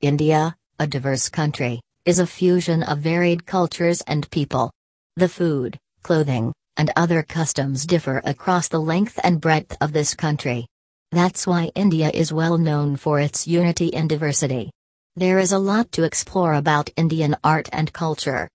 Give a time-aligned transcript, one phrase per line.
[0.00, 4.70] India, a diverse country, is a fusion of varied cultures and people.
[5.16, 10.68] The food, clothing, and other customs differ across the length and breadth of this country.
[11.10, 14.70] That's why India is well known for its unity and diversity.
[15.16, 18.48] There is a lot to explore about Indian art and culture.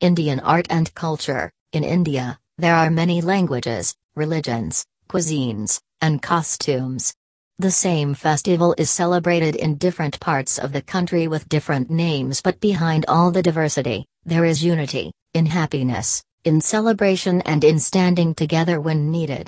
[0.00, 7.12] Indian art and culture In India, there are many languages, religions, cuisines, and costumes.
[7.60, 12.58] The same festival is celebrated in different parts of the country with different names, but
[12.58, 18.80] behind all the diversity, there is unity, in happiness, in celebration, and in standing together
[18.80, 19.46] when needed.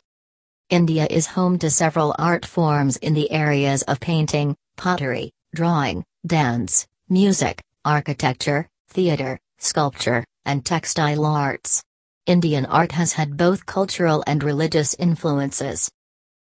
[0.69, 6.87] India is home to several art forms in the areas of painting, pottery, drawing, dance,
[7.09, 11.83] music, architecture, theatre, sculpture, and textile arts.
[12.27, 15.91] Indian art has had both cultural and religious influences.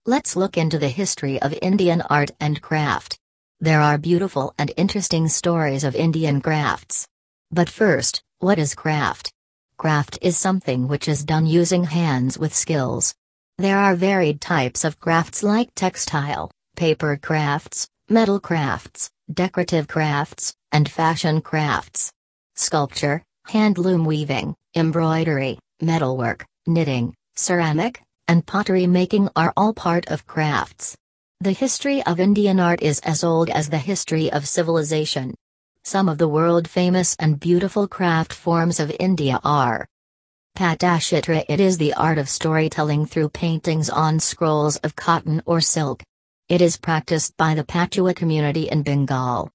[0.08, 3.18] Let's look into the history of Indian art and craft.
[3.60, 7.06] There are beautiful and interesting stories of Indian crafts.
[7.50, 9.30] But first, what is craft?
[9.76, 13.14] Craft is something which is done using hands with skills.
[13.58, 20.90] There are varied types of crafts like textile, paper crafts, metal crafts, decorative crafts, and
[20.90, 22.10] fashion crafts.
[22.56, 30.96] Sculpture, handloom weaving, embroidery, metalwork, knitting, ceramic, and pottery making are all part of crafts.
[31.40, 35.34] The history of Indian art is as old as the history of civilization.
[35.84, 39.86] Some of the world famous and beautiful craft forms of India are
[40.56, 46.02] Patachitra it is the art of storytelling through paintings on scrolls of cotton or silk.
[46.48, 49.50] It is practiced by the Patua community in Bengal.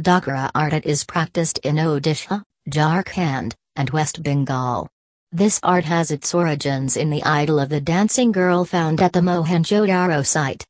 [0.00, 4.88] Dhokra art it is practiced in Odisha, Jharkhand, and West Bengal.
[5.32, 9.20] This art has its origins in the idol of the dancing girl found at the
[9.20, 10.64] Mohenjo-Daro site.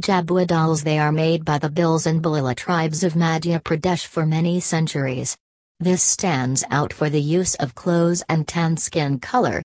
[0.00, 4.24] Jhabua dolls they are made by the Bhils and Bhilala tribes of Madhya Pradesh for
[4.24, 5.36] many centuries.
[5.80, 9.60] This stands out for the use of clothes and tan skin color.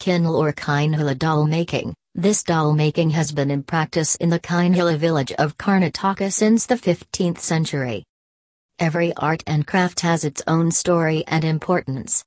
[0.00, 4.98] Kinal or Kinhula doll making This doll making has been in practice in the Kinhula
[4.98, 8.04] village of Karnataka since the 15th century.
[8.78, 12.24] Every art and craft has its own story and importance.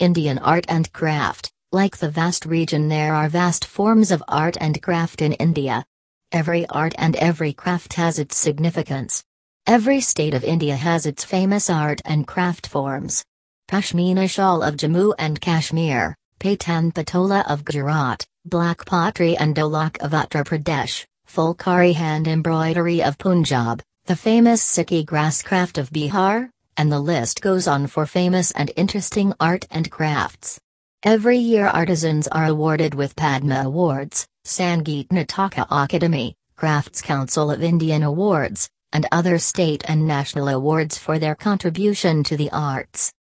[0.00, 4.82] Indian art and craft, like the vast region there are vast forms of art and
[4.82, 5.84] craft in India.
[6.32, 9.22] Every art and every craft has its significance.
[9.68, 13.24] Every state of India has its famous art and craft forms.
[13.70, 20.10] Pashmina shawl of Jammu and Kashmir, Patan Patola of Gujarat, Black pottery and Dolak of
[20.10, 26.90] Uttar Pradesh, Fulkari hand embroidery of Punjab, the famous Sikki grass craft of Bihar, and
[26.90, 30.58] the list goes on for famous and interesting art and crafts.
[31.02, 38.02] Every year artisans are awarded with Padma Awards, Sangeet Nataka Akademi, Crafts Council of Indian
[38.02, 43.12] Awards, and other state and national awards for their contribution to the arts.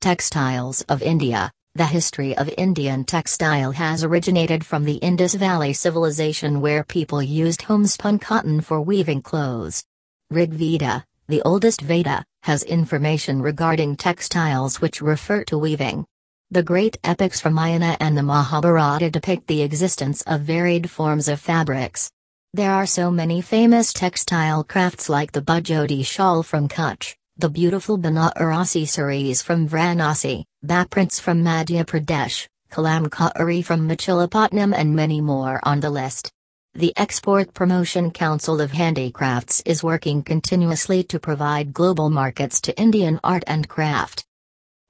[0.00, 6.60] Textiles of India The history of Indian textile has originated from the Indus Valley civilization
[6.60, 9.82] where people used homespun cotton for weaving clothes.
[10.30, 16.04] Rig Veda, the oldest Veda, has information regarding textiles which refer to weaving.
[16.50, 22.10] The great epics Ramayana and the Mahabharata depict the existence of varied forms of fabrics.
[22.52, 27.96] There are so many famous textile crafts like the Bhujodi shawl from Kutch, the beautiful
[27.96, 35.60] Banarasi saris from Varanasi, Bagh prints from Madhya Pradesh, Kalamkari from Machilipatnam and many more
[35.62, 36.30] on the list.
[36.76, 43.20] The Export Promotion Council of Handicrafts is working continuously to provide global markets to Indian
[43.22, 44.24] art and craft.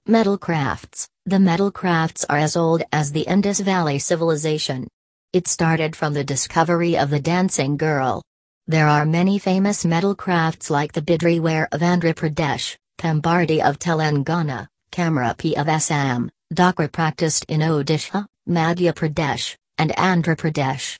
[0.06, 4.88] Metal crafts The metal crafts are as old as the Indus Valley civilization.
[5.34, 8.22] It started from the discovery of the dancing girl.
[8.66, 13.78] There are many famous metal crafts like the bidri ware of Andhra Pradesh, Pembarthi of
[13.78, 20.96] Telangana, Kamrapi of Assam, Dhokra practiced in Odisha, Madhya Pradesh, and Andhra Pradesh.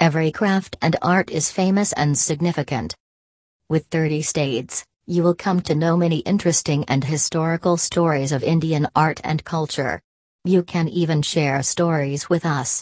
[0.00, 2.94] Every craft and art is famous and significant.
[3.68, 8.86] With 30 states, you will come to know many interesting and historical stories of Indian
[8.94, 10.00] art and culture.
[10.44, 12.76] You can even share stories with us.